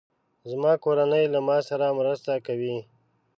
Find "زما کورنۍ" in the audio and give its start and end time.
0.49-1.23